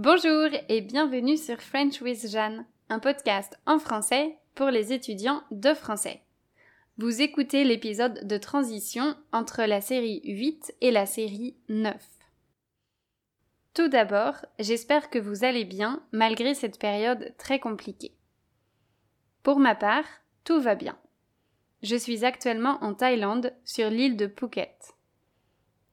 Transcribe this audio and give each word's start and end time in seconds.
Bonjour 0.00 0.46
et 0.68 0.80
bienvenue 0.80 1.36
sur 1.36 1.60
French 1.60 2.00
with 2.00 2.30
Jeanne, 2.30 2.64
un 2.88 3.00
podcast 3.00 3.58
en 3.66 3.80
français 3.80 4.38
pour 4.54 4.68
les 4.68 4.92
étudiants 4.92 5.42
de 5.50 5.74
français. 5.74 6.22
Vous 6.98 7.20
écoutez 7.20 7.64
l'épisode 7.64 8.24
de 8.24 8.36
transition 8.36 9.16
entre 9.32 9.64
la 9.64 9.80
série 9.80 10.20
8 10.22 10.72
et 10.82 10.92
la 10.92 11.04
série 11.04 11.56
9. 11.68 11.96
Tout 13.74 13.88
d'abord, 13.88 14.36
j'espère 14.60 15.10
que 15.10 15.18
vous 15.18 15.42
allez 15.42 15.64
bien 15.64 16.00
malgré 16.12 16.54
cette 16.54 16.78
période 16.78 17.34
très 17.36 17.58
compliquée. 17.58 18.14
Pour 19.42 19.58
ma 19.58 19.74
part, 19.74 20.06
tout 20.44 20.60
va 20.60 20.76
bien. 20.76 20.96
Je 21.82 21.96
suis 21.96 22.24
actuellement 22.24 22.78
en 22.82 22.94
Thaïlande, 22.94 23.52
sur 23.64 23.90
l'île 23.90 24.16
de 24.16 24.28
Phuket. 24.28 24.94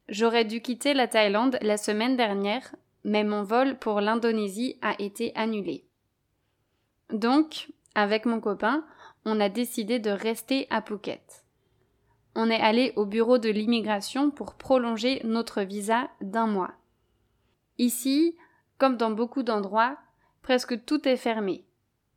J'aurais 0.10 0.46
dû 0.46 0.62
quitter 0.62 0.94
la 0.94 1.08
Thaïlande 1.08 1.58
la 1.64 1.78
semaine 1.78 2.16
dernière 2.16 2.76
mais 3.06 3.24
mon 3.24 3.44
vol 3.44 3.78
pour 3.78 4.02
l'Indonésie 4.02 4.80
a 4.82 5.00
été 5.00 5.32
annulé. 5.36 5.86
Donc, 7.12 7.72
avec 7.94 8.26
mon 8.26 8.42
copain, 8.42 8.84
on 9.26 9.40
a 9.40 9.48
décidé 9.48 10.00
de 10.00 10.10
rester 10.10 10.66
à 10.72 10.82
Phuket. 10.82 11.46
On 12.34 12.50
est 12.50 12.60
allé 12.60 12.94
au 12.96 13.06
bureau 13.06 13.38
de 13.38 13.50
l'immigration 13.50 14.32
pour 14.32 14.56
prolonger 14.56 15.22
notre 15.24 15.62
visa 15.62 16.10
d'un 16.20 16.48
mois. 16.48 16.74
Ici, 17.78 18.36
comme 18.80 18.98
dans 18.98 19.12
beaucoup 19.12 19.44
d'endroits, 19.44 19.98
presque 20.42 20.84
tout 20.84 21.08
est 21.08 21.16
fermé, 21.16 21.64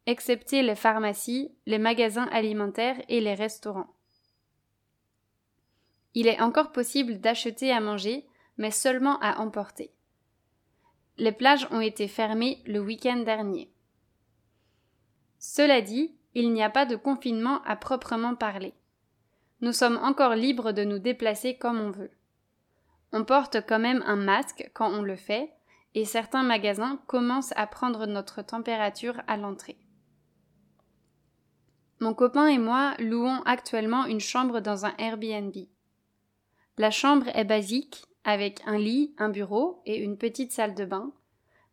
excepté 0.06 0.62
les 0.62 0.74
pharmacies, 0.74 1.52
les 1.66 1.78
magasins 1.78 2.28
alimentaires 2.32 3.00
et 3.10 3.20
les 3.20 3.34
restaurants. 3.34 3.92
Il 6.14 6.26
est 6.28 6.40
encore 6.40 6.72
possible 6.72 7.20
d'acheter 7.20 7.72
à 7.72 7.80
manger, 7.80 8.26
mais 8.56 8.70
seulement 8.70 9.18
à 9.20 9.40
emporter 9.40 9.92
les 11.18 11.32
plages 11.32 11.66
ont 11.72 11.80
été 11.80 12.06
fermées 12.06 12.62
le 12.64 12.80
week-end 12.80 13.18
dernier. 13.18 13.70
Cela 15.38 15.80
dit, 15.80 16.14
il 16.34 16.52
n'y 16.52 16.62
a 16.62 16.70
pas 16.70 16.86
de 16.86 16.96
confinement 16.96 17.60
à 17.64 17.76
proprement 17.76 18.36
parler. 18.36 18.72
Nous 19.60 19.72
sommes 19.72 19.98
encore 19.98 20.34
libres 20.34 20.72
de 20.72 20.84
nous 20.84 21.00
déplacer 21.00 21.56
comme 21.56 21.80
on 21.80 21.90
veut. 21.90 22.12
On 23.12 23.24
porte 23.24 23.58
quand 23.66 23.80
même 23.80 24.04
un 24.06 24.16
masque 24.16 24.70
quand 24.74 24.90
on 24.90 25.02
le 25.02 25.16
fait, 25.16 25.52
et 25.94 26.04
certains 26.04 26.42
magasins 26.44 27.00
commencent 27.06 27.54
à 27.56 27.66
prendre 27.66 28.06
notre 28.06 28.42
température 28.42 29.20
à 29.26 29.36
l'entrée. 29.36 29.78
Mon 32.00 32.14
copain 32.14 32.46
et 32.46 32.58
moi 32.58 32.94
louons 33.00 33.42
actuellement 33.44 34.04
une 34.06 34.20
chambre 34.20 34.60
dans 34.60 34.86
un 34.86 34.94
Airbnb. 34.98 35.54
La 36.76 36.92
chambre 36.92 37.26
est 37.34 37.44
basique 37.44 38.04
avec 38.28 38.60
un 38.66 38.76
lit, 38.76 39.14
un 39.16 39.30
bureau 39.30 39.80
et 39.86 39.96
une 39.96 40.18
petite 40.18 40.52
salle 40.52 40.74
de 40.74 40.84
bain, 40.84 41.12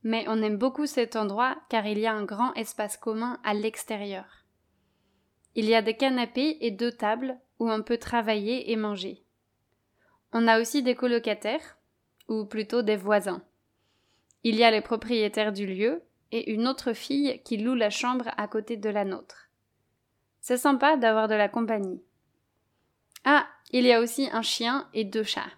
mais 0.04 0.24
on 0.30 0.42
aime 0.42 0.56
beaucoup 0.56 0.86
cet 0.86 1.18
endroit 1.18 1.58
car 1.68 1.86
il 1.86 2.00
y 2.00 2.08
a 2.08 2.14
un 2.14 2.24
grand 2.24 2.54
espace 2.54 2.96
commun 2.96 3.42
à 3.44 3.54
l'extérieur. 3.54 4.46
Il 5.56 5.66
y 5.66 5.76
a 5.76 5.82
des 5.82 5.98
canapés 5.98 6.58
et 6.62 6.72
deux 6.72 6.94
tables 6.94 7.38
où 7.60 7.70
on 7.70 7.84
peut 7.84 7.98
travailler 7.98 8.72
et 8.72 8.78
manger. 8.78 9.22
On 10.32 10.48
a 10.48 10.62
aussi 10.62 10.82
des 10.82 10.96
colocataires, 10.96 11.78
ou 12.30 12.46
plutôt 12.46 12.84
des 12.84 12.96
voisins. 12.96 13.44
Il 14.46 14.56
y 14.56 14.64
a 14.64 14.72
les 14.72 14.80
propriétaires 14.80 15.52
du 15.52 15.68
lieu 15.68 16.04
et 16.32 16.54
une 16.54 16.70
autre 16.70 16.94
fille 16.94 17.42
qui 17.44 17.58
loue 17.58 17.76
la 17.76 17.90
chambre 17.90 18.30
à 18.38 18.48
côté 18.48 18.78
de 18.78 18.90
la 18.90 19.04
nôtre. 19.04 19.50
C'est 20.40 20.56
sympa 20.56 20.96
d'avoir 20.96 21.28
de 21.28 21.36
la 21.36 21.50
compagnie. 21.50 22.02
Ah, 23.26 23.46
il 23.72 23.84
y 23.84 23.92
a 23.92 24.00
aussi 24.00 24.30
un 24.32 24.42
chien 24.42 24.88
et 24.94 25.04
deux 25.04 25.24
chats. 25.24 25.52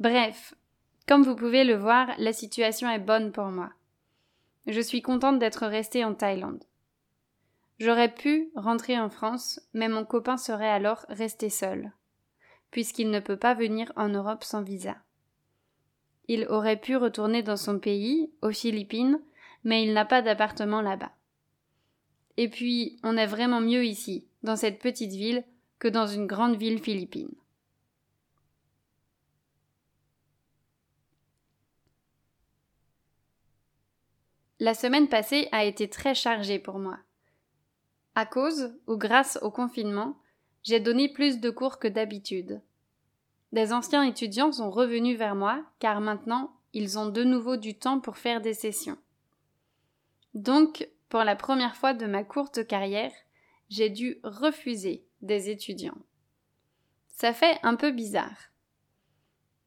Bref, 0.00 0.54
comme 1.06 1.22
vous 1.22 1.36
pouvez 1.36 1.62
le 1.62 1.74
voir, 1.74 2.08
la 2.16 2.32
situation 2.32 2.88
est 2.88 2.98
bonne 2.98 3.32
pour 3.32 3.44
moi. 3.44 3.70
Je 4.66 4.80
suis 4.80 5.02
contente 5.02 5.38
d'être 5.38 5.66
restée 5.66 6.06
en 6.06 6.14
Thaïlande. 6.14 6.64
J'aurais 7.78 8.12
pu 8.12 8.50
rentrer 8.56 8.98
en 8.98 9.10
France, 9.10 9.60
mais 9.74 9.88
mon 9.88 10.06
copain 10.06 10.38
serait 10.38 10.70
alors 10.70 11.04
resté 11.10 11.50
seul, 11.50 11.92
puisqu'il 12.70 13.10
ne 13.10 13.20
peut 13.20 13.36
pas 13.36 13.52
venir 13.52 13.92
en 13.94 14.08
Europe 14.08 14.42
sans 14.42 14.62
visa. 14.62 14.96
Il 16.28 16.46
aurait 16.48 16.80
pu 16.80 16.96
retourner 16.96 17.42
dans 17.42 17.58
son 17.58 17.78
pays, 17.78 18.32
aux 18.40 18.52
Philippines, 18.52 19.20
mais 19.64 19.84
il 19.84 19.92
n'a 19.92 20.06
pas 20.06 20.22
d'appartement 20.22 20.80
là-bas. 20.80 21.12
Et 22.38 22.48
puis, 22.48 22.98
on 23.02 23.18
est 23.18 23.26
vraiment 23.26 23.60
mieux 23.60 23.84
ici, 23.84 24.26
dans 24.44 24.56
cette 24.56 24.78
petite 24.78 25.12
ville, 25.12 25.44
que 25.78 25.88
dans 25.88 26.06
une 26.06 26.26
grande 26.26 26.56
ville 26.56 26.80
philippine. 26.80 27.34
La 34.62 34.74
semaine 34.74 35.08
passée 35.08 35.48
a 35.52 35.64
été 35.64 35.88
très 35.88 36.14
chargée 36.14 36.58
pour 36.58 36.78
moi. 36.78 36.98
À 38.14 38.26
cause 38.26 38.74
ou 38.86 38.98
grâce 38.98 39.38
au 39.40 39.50
confinement, 39.50 40.18
j'ai 40.62 40.80
donné 40.80 41.08
plus 41.08 41.40
de 41.40 41.48
cours 41.48 41.78
que 41.78 41.88
d'habitude. 41.88 42.60
Des 43.52 43.72
anciens 43.72 44.02
étudiants 44.02 44.52
sont 44.52 44.70
revenus 44.70 45.16
vers 45.16 45.34
moi 45.34 45.64
car 45.78 46.02
maintenant 46.02 46.52
ils 46.74 46.98
ont 46.98 47.06
de 47.06 47.24
nouveau 47.24 47.56
du 47.56 47.78
temps 47.78 48.00
pour 48.00 48.18
faire 48.18 48.42
des 48.42 48.52
sessions. 48.52 48.98
Donc, 50.34 50.86
pour 51.08 51.24
la 51.24 51.36
première 51.36 51.74
fois 51.74 51.94
de 51.94 52.04
ma 52.04 52.22
courte 52.22 52.66
carrière, 52.66 53.12
j'ai 53.70 53.88
dû 53.88 54.18
refuser 54.24 55.06
des 55.22 55.48
étudiants. 55.48 55.98
Ça 57.08 57.32
fait 57.32 57.58
un 57.62 57.76
peu 57.76 57.92
bizarre. 57.92 58.50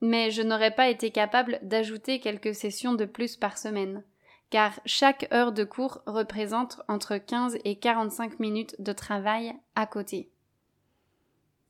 Mais 0.01 0.29
je 0.29 0.43
n'aurais 0.43 0.75
pas 0.75 0.89
été 0.89 1.09
capable 1.09 1.57
d'ajouter 1.63 2.19
quelques 2.19 2.53
sessions 2.53 2.93
de 2.93 3.05
plus 3.05 3.37
par 3.37 3.57
semaine 3.57 4.03
car 4.53 4.79
chaque 4.85 5.27
heure 5.33 5.51
de 5.51 5.63
cours 5.63 6.03
représente 6.05 6.79
entre 6.87 7.17
15 7.17 7.57
et 7.65 7.75
45 7.75 8.39
minutes 8.39 8.79
de 8.79 8.93
travail 8.93 9.55
à 9.73 9.87
côté. 9.87 10.29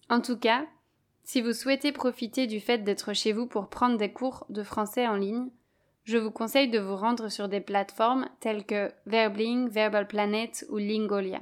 En 0.09 0.19
tout 0.19 0.37
cas, 0.37 0.65
si 1.23 1.39
vous 1.39 1.53
souhaitez 1.53 1.93
profiter 1.93 2.45
du 2.45 2.59
fait 2.59 2.79
d'être 2.79 3.13
chez 3.13 3.31
vous 3.31 3.47
pour 3.47 3.69
prendre 3.69 3.97
des 3.97 4.11
cours 4.11 4.45
de 4.49 4.63
français 4.63 5.07
en 5.07 5.15
ligne, 5.15 5.47
je 6.03 6.17
vous 6.17 6.29
conseille 6.29 6.69
de 6.69 6.77
vous 6.77 6.97
rendre 6.97 7.29
sur 7.29 7.47
des 7.47 7.61
plateformes 7.61 8.27
telles 8.41 8.65
que 8.65 8.91
Verbling, 9.05 9.69
Verbal 9.69 10.05
Planet 10.05 10.65
ou 10.69 10.75
Lingolia. 10.75 11.39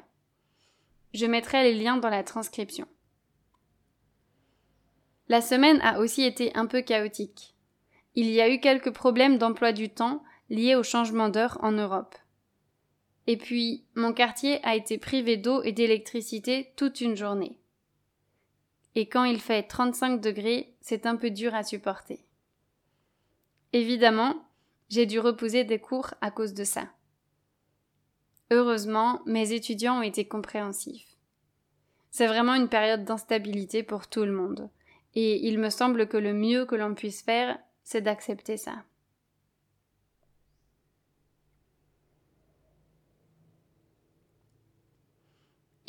Je 1.16 1.26
mettrai 1.26 1.64
les 1.64 1.74
liens 1.74 1.98
dans 1.98 2.10
la 2.10 2.24
transcription. 2.24 2.86
La 5.28 5.42
semaine 5.42 5.82
a 5.82 5.98
aussi 5.98 6.22
été 6.22 6.56
un 6.56 6.68
peu 6.68 6.84
chaotique. 6.84 7.56
Il 8.14 8.30
y 8.30 8.42
a 8.42 8.48
eu 8.48 8.60
quelques 8.60 8.94
problèmes 8.94 9.40
d'emploi 9.40 9.72
du 9.72 9.90
temps 9.90 10.22
liées 10.52 10.76
au 10.76 10.84
changement 10.84 11.30
d'heure 11.30 11.58
en 11.62 11.72
Europe. 11.72 12.16
Et 13.26 13.38
puis, 13.38 13.86
mon 13.96 14.12
quartier 14.12 14.60
a 14.66 14.76
été 14.76 14.98
privé 14.98 15.38
d'eau 15.38 15.64
et 15.64 15.72
d'électricité 15.72 16.74
toute 16.76 17.00
une 17.00 17.16
journée. 17.16 17.58
Et 18.96 19.08
quand 19.08 19.24
il 19.24 19.40
fait 19.40 19.64
35 19.64 20.20
degrés, 20.20 20.76
c'est 20.82 21.06
un 21.06 21.16
peu 21.16 21.30
dur 21.30 21.56
à 21.56 21.64
supporter. 21.64 22.26
Évidemment, 23.72 24.46
j'ai 24.90 25.06
dû 25.06 25.20
reposer 25.20 25.64
des 25.64 25.80
cours 25.80 26.14
à 26.20 26.32
cause 26.32 26.54
de 26.54 26.66
ça. 26.66 26.90
Heureusement, 28.50 29.22
mes 29.26 29.54
étudiants 29.54 30.00
ont 30.00 30.04
été 30.04 30.28
compréhensifs. 30.28 31.16
C'est 32.10 32.28
vraiment 32.28 32.56
une 32.56 32.68
période 32.68 33.06
d'instabilité 33.06 33.84
pour 33.84 34.08
tout 34.08 34.26
le 34.26 34.34
monde, 34.34 34.70
et 35.16 35.48
il 35.48 35.60
me 35.60 35.70
semble 35.70 36.10
que 36.10 36.18
le 36.18 36.34
mieux 36.34 36.66
que 36.66 36.76
l'on 36.76 36.94
puisse 36.94 37.22
faire, 37.22 37.58
c'est 37.86 38.02
d'accepter 38.02 38.58
ça. 38.58 38.84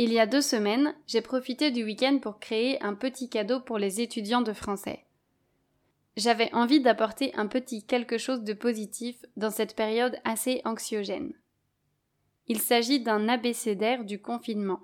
Il 0.04 0.12
y 0.12 0.18
a 0.18 0.26
deux 0.26 0.40
semaines, 0.40 0.96
j'ai 1.06 1.20
profité 1.20 1.70
du 1.70 1.84
week-end 1.84 2.18
pour 2.20 2.40
créer 2.40 2.82
un 2.82 2.92
petit 2.92 3.28
cadeau 3.28 3.60
pour 3.60 3.78
les 3.78 4.00
étudiants 4.00 4.42
de 4.42 4.52
français. 4.52 5.04
J'avais 6.16 6.52
envie 6.52 6.80
d'apporter 6.80 7.32
un 7.36 7.46
petit 7.46 7.86
quelque 7.86 8.18
chose 8.18 8.42
de 8.42 8.52
positif 8.52 9.24
dans 9.36 9.50
cette 9.50 9.76
période 9.76 10.18
assez 10.24 10.60
anxiogène. 10.64 11.32
Il 12.48 12.60
s'agit 12.60 12.98
d'un 12.98 13.28
abécédaire 13.28 14.04
du 14.04 14.20
confinement. 14.20 14.80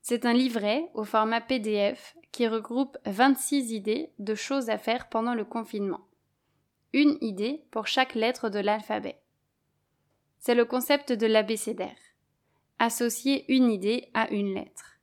C'est 0.00 0.26
un 0.26 0.32
livret 0.32 0.88
au 0.94 1.02
format 1.02 1.40
PDF 1.40 2.16
qui 2.30 2.46
regroupe 2.46 2.96
26 3.04 3.72
idées 3.72 4.12
de 4.20 4.36
choses 4.36 4.70
à 4.70 4.78
faire 4.78 5.08
pendant 5.08 5.34
le 5.34 5.44
confinement. 5.44 6.06
Une 6.92 7.18
idée 7.20 7.64
pour 7.72 7.88
chaque 7.88 8.14
lettre 8.14 8.48
de 8.48 8.60
l'alphabet. 8.60 9.18
C'est 10.38 10.54
le 10.54 10.66
concept 10.66 11.10
de 11.10 11.26
l'abécédaire 11.26 11.96
associer 12.78 13.44
une 13.52 13.70
idée 13.70 14.08
à 14.14 14.30
une 14.30 14.54
lettre. 14.54 14.98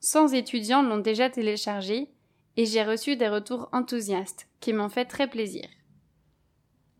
100 0.00 0.34
étudiants 0.34 0.82
l'ont 0.82 0.98
déjà 0.98 1.30
téléchargé 1.30 2.08
et 2.56 2.66
j'ai 2.66 2.84
reçu 2.84 3.16
des 3.16 3.28
retours 3.28 3.68
enthousiastes 3.72 4.48
qui 4.60 4.72
m'ont 4.72 4.88
fait 4.88 5.04
très 5.04 5.28
plaisir. 5.28 5.68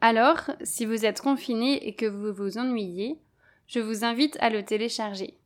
Alors, 0.00 0.50
si 0.62 0.84
vous 0.84 1.06
êtes 1.06 1.20
confiné 1.20 1.86
et 1.86 1.94
que 1.94 2.06
vous 2.06 2.32
vous 2.32 2.58
ennuyez, 2.58 3.18
je 3.66 3.80
vous 3.80 4.04
invite 4.04 4.36
à 4.40 4.50
le 4.50 4.64
télécharger. 4.64 5.38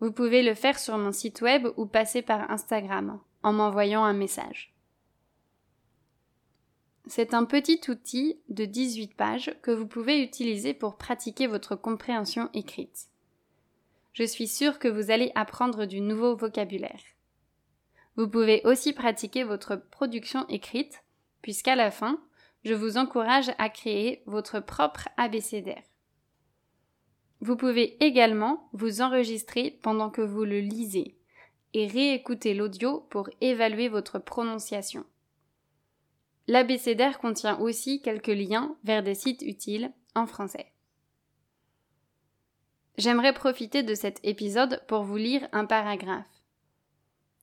Vous 0.00 0.12
pouvez 0.12 0.42
le 0.42 0.54
faire 0.54 0.78
sur 0.78 0.98
mon 0.98 1.12
site 1.12 1.40
web 1.42 1.68
ou 1.76 1.86
passer 1.86 2.22
par 2.22 2.50
Instagram 2.50 3.20
en 3.42 3.52
m'envoyant 3.52 4.04
un 4.04 4.12
message. 4.12 4.74
c'est 7.06 7.34
un 7.34 7.44
petit 7.44 7.80
outil 7.88 8.40
de 8.48 8.64
18 8.64 9.14
pages 9.14 9.56
que 9.62 9.72
vous 9.72 9.86
pouvez 9.86 10.22
utiliser 10.22 10.74
pour 10.74 10.96
pratiquer 10.96 11.48
votre 11.48 11.74
compréhension 11.74 12.48
écrite. 12.54 13.08
Je 14.12 14.24
suis 14.24 14.48
sûre 14.48 14.78
que 14.78 14.88
vous 14.88 15.10
allez 15.10 15.32
apprendre 15.34 15.86
du 15.86 16.00
nouveau 16.00 16.36
vocabulaire. 16.36 17.00
Vous 18.16 18.28
pouvez 18.28 18.60
aussi 18.64 18.92
pratiquer 18.92 19.44
votre 19.44 19.76
production 19.76 20.46
écrite, 20.48 21.02
puisqu'à 21.42 21.76
la 21.76 21.90
fin, 21.90 22.20
je 22.64 22.74
vous 22.74 22.98
encourage 22.98 23.50
à 23.58 23.68
créer 23.68 24.22
votre 24.26 24.60
propre 24.60 25.08
abécédaire. 25.16 25.82
Vous 27.40 27.56
pouvez 27.56 27.96
également 28.04 28.68
vous 28.72 29.00
enregistrer 29.00 29.78
pendant 29.82 30.10
que 30.10 30.20
vous 30.20 30.44
le 30.44 30.60
lisez 30.60 31.16
et 31.72 31.86
réécouter 31.86 32.52
l'audio 32.52 33.06
pour 33.10 33.30
évaluer 33.40 33.88
votre 33.88 34.18
prononciation. 34.18 35.06
L'abécédaire 36.48 37.18
contient 37.18 37.58
aussi 37.60 38.02
quelques 38.02 38.26
liens 38.26 38.76
vers 38.84 39.02
des 39.02 39.14
sites 39.14 39.42
utiles 39.42 39.92
en 40.14 40.26
français. 40.26 40.72
J'aimerais 42.98 43.32
profiter 43.32 43.82
de 43.82 43.94
cet 43.94 44.20
épisode 44.24 44.82
pour 44.86 45.02
vous 45.04 45.16
lire 45.16 45.48
un 45.52 45.64
paragraphe. 45.64 46.26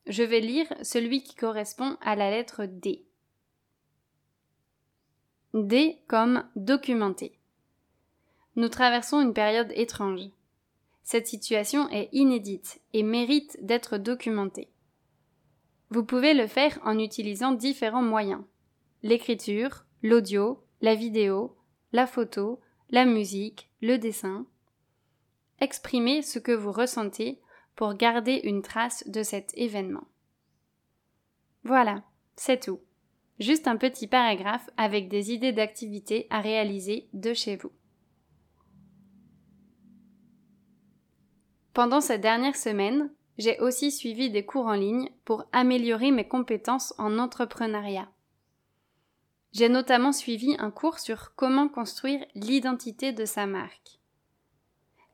Je 0.06 0.24
vais 0.24 0.40
lire 0.40 0.68
celui 0.84 1.24
qui 1.24 1.36
correspond 1.36 1.98
à 2.02 2.16
la 2.16 2.30
lettre 2.30 2.66
D. 2.66 3.06
D 5.54 5.98
comme 6.08 6.48
documenté. 6.56 7.38
Nous 8.56 8.70
traversons 8.70 9.22
une 9.22 9.34
période 9.34 9.72
étrange. 9.76 10.30
Cette 11.04 11.28
situation 11.28 11.90
est 11.90 12.10
inédite 12.12 12.82
et 12.94 13.04
mérite 13.04 13.58
d'être 13.62 13.98
documentée. 13.98 14.70
Vous 15.90 16.04
pouvez 16.04 16.34
le 16.34 16.48
faire 16.48 16.80
en 16.84 17.00
utilisant 17.00 17.54
différents 17.54 18.02
moyens. 18.02 18.44
L'écriture, 19.04 19.86
l'audio, 20.04 20.62
la 20.82 20.96
vidéo, 20.96 21.56
la 21.94 22.08
photo, 22.08 22.60
la 22.90 23.06
musique, 23.06 23.70
le 23.82 23.98
dessin. 23.98 24.46
Exprimez 25.60 26.22
ce 26.22 26.40
que 26.40 26.52
vous 26.52 26.72
ressentez 26.72 27.42
pour 27.76 27.94
garder 27.94 28.42
une 28.44 28.62
trace 28.62 29.08
de 29.08 29.24
cet 29.24 29.52
événement. 29.56 30.08
Voilà, 31.64 32.04
c'est 32.36 32.64
tout. 32.64 32.80
Juste 33.40 33.68
un 33.68 33.78
petit 33.78 34.08
paragraphe 34.08 34.70
avec 34.78 35.10
des 35.10 35.32
idées 35.32 35.52
d'activités 35.52 36.28
à 36.30 36.42
réaliser 36.42 37.08
de 37.14 37.34
chez 37.34 37.56
vous. 37.56 37.72
Pendant 41.74 42.02
cette 42.02 42.22
dernière 42.22 42.56
semaine, 42.56 43.12
j'ai 43.38 43.60
aussi 43.60 43.92
suivi 43.92 44.32
des 44.32 44.46
cours 44.46 44.66
en 44.66 44.74
ligne 44.74 45.12
pour 45.26 45.46
améliorer 45.52 46.10
mes 46.10 46.28
compétences 46.28 46.96
en 46.98 47.20
entrepreneuriat. 47.20 48.10
J'ai 49.52 49.70
notamment 49.70 50.12
suivi 50.12 50.56
un 50.58 50.72
cours 50.72 50.98
sur 50.98 51.36
comment 51.36 51.68
construire 51.68 52.26
l'identité 52.34 53.14
de 53.14 53.26
sa 53.26 53.46
marque. 53.46 53.97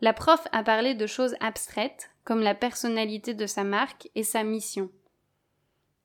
La 0.03 0.11
prof 0.11 0.45
a 0.51 0.63
parlé 0.63 0.95
de 0.95 1.07
choses 1.07 1.37
abstraites 1.39 2.09
comme 2.25 2.41
la 2.41 2.55
personnalité 2.55 3.33
de 3.33 3.45
sa 3.45 3.63
marque 3.63 4.09
et 4.15 4.23
sa 4.23 4.43
mission. 4.43 4.91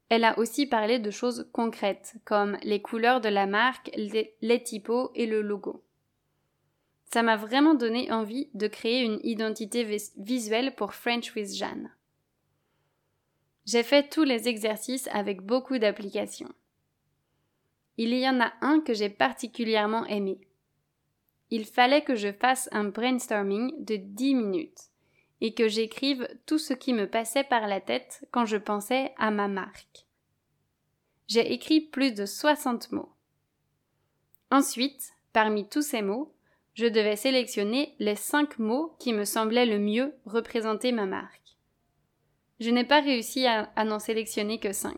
Elle 0.08 0.22
a 0.22 0.38
aussi 0.38 0.68
parlé 0.68 1.00
de 1.00 1.10
choses 1.10 1.50
concrètes, 1.52 2.14
comme 2.24 2.56
les 2.62 2.80
couleurs 2.80 3.20
de 3.20 3.28
la 3.28 3.46
marque, 3.48 3.90
les, 3.96 4.62
typos 4.62 5.10
et 5.16 5.26
le 5.26 5.42
logo. 5.42 5.82
Ça 7.12 7.24
m'a 7.24 7.34
vraiment 7.34 7.74
donné 7.74 8.12
envie 8.12 8.50
de 8.54 8.68
créer 8.68 9.02
une 9.02 9.18
identité 9.24 9.82
visuelle 10.16 10.76
pour 10.76 10.94
French 10.94 11.34
with 11.34 11.52
Jeanne. 11.52 11.90
J'ai 13.66 13.82
fait 13.82 14.08
tous 14.08 14.22
les 14.22 14.46
exercices 14.46 15.08
avec 15.08 15.42
beaucoup 15.42 15.76
d'applications. 15.78 16.54
Il 17.96 18.14
y 18.14 18.28
en 18.28 18.40
a 18.40 18.52
un 18.60 18.78
que 18.78 18.94
j'ai 18.94 19.10
particulièrement 19.10 20.06
aimé. 20.06 20.38
Il 21.50 21.64
fallait 21.64 22.02
que 22.02 22.14
je 22.14 22.32
fasse 22.32 22.68
un 22.72 22.84
brainstorming 22.84 23.84
de 23.84 23.96
10 23.96 24.34
minutes 24.34 24.90
et 25.40 25.54
que 25.54 25.68
j'écrive 25.68 26.28
tout 26.46 26.58
ce 26.58 26.74
qui 26.74 26.92
me 26.92 27.08
passait 27.08 27.44
par 27.44 27.66
la 27.66 27.80
tête 27.80 28.26
quand 28.30 28.44
je 28.44 28.56
pensais 28.56 29.12
à 29.18 29.30
ma 29.30 29.48
marque. 29.48 30.06
J'ai 31.26 31.52
écrit 31.52 31.80
plus 31.80 32.12
de 32.12 32.26
60 32.26 32.92
mots. 32.92 33.12
Ensuite, 34.50 35.12
parmi 35.32 35.68
tous 35.68 35.82
ces 35.82 36.02
mots, 36.02 36.34
je 36.74 36.86
devais 36.86 37.16
sélectionner 37.16 37.94
les 37.98 38.14
5 38.14 38.58
mots 38.58 38.96
qui 38.98 39.12
me 39.12 39.24
semblaient 39.24 39.66
le 39.66 39.78
mieux 39.78 40.14
représenter 40.24 40.92
ma 40.92 41.06
marque. 41.06 41.56
Je 42.60 42.70
n'ai 42.70 42.84
pas 42.84 43.00
réussi 43.00 43.46
à, 43.46 43.70
n'en 43.84 43.98
sélectionner 43.98 44.58
que 44.58 44.72
5. 44.72 44.94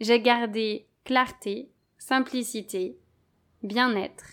J'ai 0.00 0.20
gardé 0.20 0.86
clarté, 1.04 1.70
simplicité, 1.98 2.98
bien-être, 3.62 4.24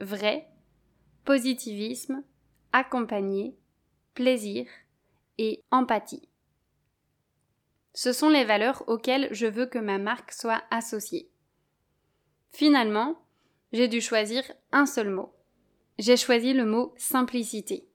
vrai, 0.00 0.48
positivisme, 1.24 2.22
accompagné, 2.72 3.56
plaisir 4.14 4.66
et 5.38 5.62
empathie. 5.70 6.28
Ce 7.94 8.12
sont 8.12 8.28
les 8.28 8.44
valeurs 8.44 8.82
auxquelles 8.88 9.28
je 9.30 9.46
veux 9.46 9.66
que 9.66 9.78
ma 9.78 9.98
marque 9.98 10.32
soit 10.32 10.62
associée. 10.70 11.30
Finalement, 12.50 13.20
j'ai 13.72 13.88
dû 13.88 14.00
choisir 14.00 14.44
un 14.72 14.86
seul 14.86 15.10
mot. 15.10 15.32
J'ai 15.98 16.16
choisi 16.16 16.52
le 16.52 16.66
mot 16.66 16.92
simplicité. 16.96 17.88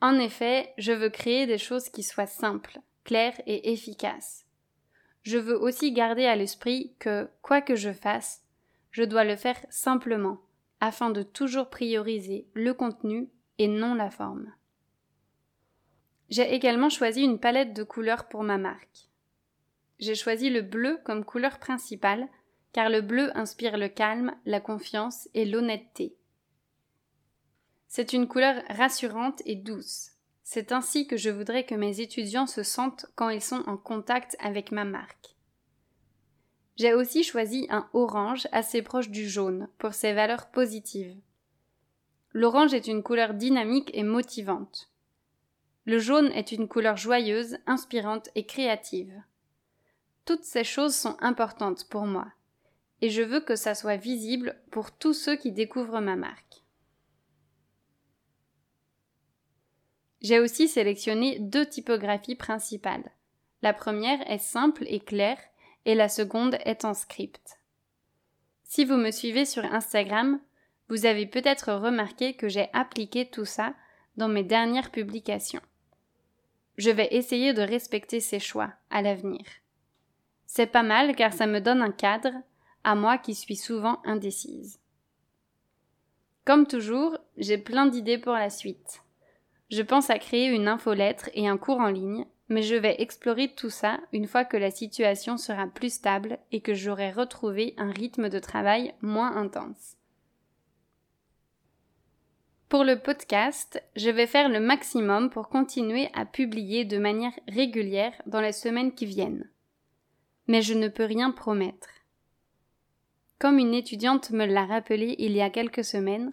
En 0.00 0.18
effet, 0.18 0.74
je 0.76 0.92
veux 0.92 1.08
créer 1.08 1.46
des 1.46 1.58
choses 1.58 1.88
qui 1.88 2.02
soient 2.02 2.26
simples, 2.26 2.80
claires 3.04 3.40
et 3.46 3.72
efficaces. 3.72 4.46
Je 5.22 5.38
veux 5.38 5.58
aussi 5.58 5.92
garder 5.92 6.26
à 6.26 6.36
l'esprit 6.36 6.94
que, 6.98 7.28
quoi 7.42 7.62
que 7.62 7.74
je 7.74 7.92
fasse, 7.92 8.42
je 8.90 9.02
dois 9.02 9.24
le 9.24 9.36
faire 9.36 9.58
simplement, 9.70 10.40
afin 10.80 11.10
de 11.10 11.22
toujours 11.22 11.70
prioriser 11.70 12.46
le 12.54 12.74
contenu 12.74 13.28
et 13.58 13.68
non 13.68 13.94
la 13.94 14.10
forme. 14.10 14.52
J'ai 16.28 16.54
également 16.54 16.90
choisi 16.90 17.22
une 17.22 17.38
palette 17.38 17.72
de 17.72 17.82
couleurs 17.82 18.28
pour 18.28 18.42
ma 18.42 18.58
marque. 18.58 19.08
J'ai 19.98 20.14
choisi 20.14 20.50
le 20.50 20.62
bleu 20.62 20.98
comme 21.04 21.24
couleur 21.24 21.58
principale 21.58 22.28
car 22.72 22.90
le 22.90 23.00
bleu 23.00 23.30
inspire 23.36 23.78
le 23.78 23.88
calme, 23.88 24.34
la 24.44 24.60
confiance 24.60 25.28
et 25.32 25.46
l'honnêteté. 25.46 26.14
C'est 27.88 28.12
une 28.12 28.28
couleur 28.28 28.62
rassurante 28.68 29.40
et 29.46 29.54
douce. 29.54 30.10
C'est 30.42 30.72
ainsi 30.72 31.06
que 31.06 31.16
je 31.16 31.30
voudrais 31.30 31.64
que 31.64 31.74
mes 31.74 32.00
étudiants 32.00 32.46
se 32.46 32.62
sentent 32.62 33.06
quand 33.14 33.30
ils 33.30 33.42
sont 33.42 33.62
en 33.66 33.76
contact 33.76 34.36
avec 34.40 34.72
ma 34.72 34.84
marque. 34.84 35.35
J'ai 36.76 36.92
aussi 36.92 37.24
choisi 37.24 37.66
un 37.70 37.88
orange 37.94 38.48
assez 38.52 38.82
proche 38.82 39.08
du 39.08 39.28
jaune 39.28 39.68
pour 39.78 39.94
ses 39.94 40.12
valeurs 40.12 40.50
positives. 40.50 41.16
L'orange 42.32 42.74
est 42.74 42.86
une 42.86 43.02
couleur 43.02 43.32
dynamique 43.32 43.90
et 43.94 44.02
motivante. 44.02 44.90
Le 45.86 45.98
jaune 45.98 46.30
est 46.32 46.52
une 46.52 46.68
couleur 46.68 46.96
joyeuse, 46.96 47.58
inspirante 47.66 48.28
et 48.34 48.44
créative. 48.44 49.22
Toutes 50.26 50.44
ces 50.44 50.64
choses 50.64 50.94
sont 50.94 51.16
importantes 51.20 51.88
pour 51.88 52.04
moi, 52.04 52.26
et 53.00 53.08
je 53.08 53.22
veux 53.22 53.40
que 53.40 53.56
ça 53.56 53.74
soit 53.74 53.96
visible 53.96 54.60
pour 54.70 54.90
tous 54.90 55.14
ceux 55.14 55.36
qui 55.36 55.52
découvrent 55.52 56.00
ma 56.00 56.16
marque. 56.16 56.64
J'ai 60.20 60.40
aussi 60.40 60.66
sélectionné 60.66 61.38
deux 61.38 61.64
typographies 61.64 62.34
principales. 62.34 63.12
La 63.62 63.72
première 63.72 64.28
est 64.30 64.38
simple 64.38 64.84
et 64.88 65.00
claire, 65.00 65.38
et 65.86 65.94
la 65.94 66.10
seconde 66.10 66.58
est 66.64 66.84
en 66.84 66.92
script. 66.92 67.58
Si 68.64 68.84
vous 68.84 68.96
me 68.96 69.12
suivez 69.12 69.46
sur 69.46 69.64
Instagram, 69.64 70.40
vous 70.88 71.06
avez 71.06 71.26
peut-être 71.26 71.72
remarqué 71.72 72.34
que 72.34 72.48
j'ai 72.48 72.68
appliqué 72.72 73.30
tout 73.30 73.44
ça 73.44 73.72
dans 74.16 74.28
mes 74.28 74.42
dernières 74.42 74.90
publications. 74.90 75.62
Je 76.76 76.90
vais 76.90 77.08
essayer 77.12 77.54
de 77.54 77.62
respecter 77.62 78.20
ces 78.20 78.40
choix 78.40 78.72
à 78.90 79.00
l'avenir. 79.00 79.44
C'est 80.46 80.66
pas 80.66 80.82
mal 80.82 81.14
car 81.14 81.32
ça 81.32 81.46
me 81.46 81.60
donne 81.60 81.80
un 81.80 81.92
cadre, 81.92 82.34
à 82.84 82.94
moi 82.94 83.16
qui 83.18 83.34
suis 83.34 83.56
souvent 83.56 84.00
indécise. 84.04 84.78
Comme 86.44 86.66
toujours, 86.66 87.16
j'ai 87.36 87.58
plein 87.58 87.86
d'idées 87.86 88.18
pour 88.18 88.34
la 88.34 88.50
suite. 88.50 89.02
Je 89.70 89.82
pense 89.82 90.10
à 90.10 90.18
créer 90.18 90.46
une 90.46 90.68
infolettre 90.68 91.30
et 91.34 91.48
un 91.48 91.56
cours 91.56 91.80
en 91.80 91.88
ligne, 91.88 92.26
mais 92.48 92.62
je 92.62 92.76
vais 92.76 93.00
explorer 93.00 93.52
tout 93.54 93.70
ça 93.70 94.00
une 94.12 94.26
fois 94.26 94.44
que 94.44 94.56
la 94.56 94.70
situation 94.70 95.36
sera 95.36 95.66
plus 95.66 95.92
stable 95.92 96.38
et 96.52 96.60
que 96.60 96.74
j'aurai 96.74 97.10
retrouvé 97.10 97.74
un 97.76 97.90
rythme 97.90 98.28
de 98.28 98.38
travail 98.38 98.94
moins 99.02 99.36
intense. 99.36 99.96
Pour 102.68 102.82
le 102.82 102.98
podcast, 102.98 103.82
je 103.94 104.10
vais 104.10 104.26
faire 104.26 104.48
le 104.48 104.60
maximum 104.60 105.30
pour 105.30 105.48
continuer 105.48 106.08
à 106.14 106.24
publier 106.24 106.84
de 106.84 106.98
manière 106.98 107.38
régulière 107.46 108.12
dans 108.26 108.40
les 108.40 108.52
semaines 108.52 108.92
qui 108.92 109.06
viennent. 109.06 109.48
Mais 110.48 110.62
je 110.62 110.74
ne 110.74 110.88
peux 110.88 111.04
rien 111.04 111.30
promettre. 111.30 111.88
Comme 113.38 113.58
une 113.58 113.74
étudiante 113.74 114.30
me 114.30 114.46
l'a 114.46 114.66
rappelé 114.66 115.14
il 115.18 115.32
y 115.32 115.42
a 115.42 115.50
quelques 115.50 115.84
semaines, 115.84 116.32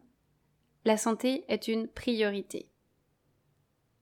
la 0.86 0.98
santé 0.98 1.46
est 1.50 1.67
une 1.67 1.88
priorité. 1.88 2.67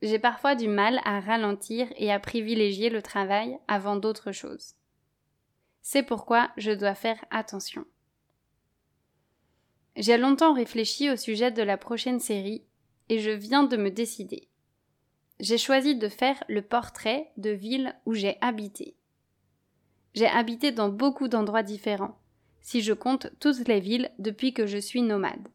J'ai 0.01 0.17
parfois 0.17 0.55
du 0.55 0.67
mal 0.67 0.99
à 1.05 1.19
ralentir 1.19 1.87
et 1.95 2.11
à 2.11 2.19
privilégier 2.19 2.89
le 2.89 3.01
travail 3.01 3.57
avant 3.67 3.95
d'autres 3.95 4.31
choses. 4.31 4.75
C'est 5.81 6.03
pourquoi 6.03 6.51
je 6.57 6.71
dois 6.71 6.95
faire 6.95 7.23
attention. 7.29 7.85
J'ai 9.95 10.17
longtemps 10.17 10.53
réfléchi 10.53 11.09
au 11.09 11.15
sujet 11.15 11.51
de 11.51 11.61
la 11.61 11.77
prochaine 11.77 12.19
série 12.19 12.63
et 13.09 13.19
je 13.19 13.29
viens 13.29 13.63
de 13.63 13.77
me 13.77 13.91
décider. 13.91 14.47
J'ai 15.39 15.57
choisi 15.57 15.95
de 15.95 16.07
faire 16.07 16.43
le 16.47 16.61
portrait 16.61 17.31
de 17.37 17.49
villes 17.49 17.95
où 18.05 18.13
j'ai 18.13 18.37
habité. 18.41 18.95
J'ai 20.13 20.27
habité 20.27 20.71
dans 20.71 20.89
beaucoup 20.89 21.27
d'endroits 21.27 21.63
différents, 21.63 22.19
si 22.61 22.81
je 22.81 22.93
compte 22.93 23.31
toutes 23.39 23.67
les 23.67 23.79
villes 23.79 24.11
depuis 24.19 24.53
que 24.53 24.65
je 24.65 24.77
suis 24.77 25.01
nomade. 25.01 25.47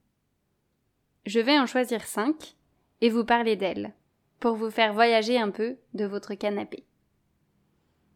Je 1.24 1.40
vais 1.40 1.58
en 1.58 1.66
choisir 1.66 2.04
cinq 2.04 2.56
et 3.00 3.10
vous 3.10 3.24
parler 3.24 3.56
d'elles, 3.56 3.94
pour 4.40 4.56
vous 4.56 4.70
faire 4.70 4.92
voyager 4.92 5.38
un 5.38 5.50
peu 5.50 5.76
de 5.94 6.04
votre 6.04 6.34
canapé. 6.34 6.84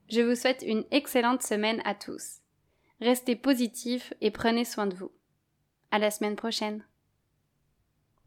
Je 0.08 0.20
vous 0.20 0.34
souhaite 0.34 0.62
une 0.66 0.84
excellente 0.90 1.42
semaine 1.42 1.80
à 1.84 1.94
tous. 1.94 2.40
Restez 3.00 3.36
positifs 3.36 4.12
et 4.20 4.30
prenez 4.30 4.64
soin 4.64 4.86
de 4.86 4.94
vous. 4.94 5.12
À 5.90 5.98
la 5.98 6.10
semaine 6.10 6.36
prochaine. 6.36 6.84